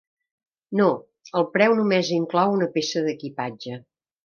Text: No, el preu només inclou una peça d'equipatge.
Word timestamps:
No, 0.79 0.87
el 1.41 1.45
preu 1.57 1.77
només 1.81 2.11
inclou 2.17 2.55
una 2.57 2.71
peça 2.79 3.07
d'equipatge. 3.11 3.81